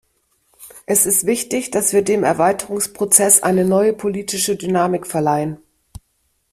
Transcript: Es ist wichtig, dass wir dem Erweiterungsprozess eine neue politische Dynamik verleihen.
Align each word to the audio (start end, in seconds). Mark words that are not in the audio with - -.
Es 0.87 1.05
ist 1.05 1.27
wichtig, 1.27 1.69
dass 1.69 1.93
wir 1.93 2.01
dem 2.03 2.23
Erweiterungsprozess 2.23 3.43
eine 3.43 3.65
neue 3.65 3.93
politische 3.93 4.55
Dynamik 4.55 5.05
verleihen. 5.05 5.57